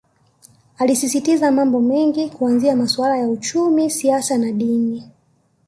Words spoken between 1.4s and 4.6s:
mambo mengi kuanzia masuala ya uchumi siasa na